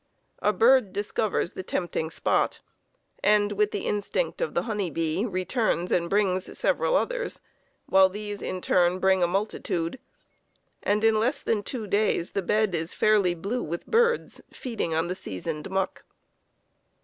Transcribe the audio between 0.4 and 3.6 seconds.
A bird discovers the tempting spot, and